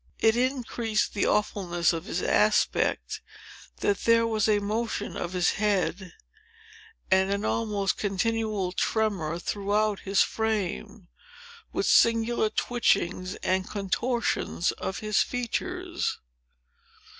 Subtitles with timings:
[0.17, 3.21] It increased the awfulness of his aspect
[3.81, 6.13] that there was a motion of his head,
[7.11, 11.07] and an almost continual tremor throughout his frame,
[11.71, 16.17] with singular twitchings and contortions of his features.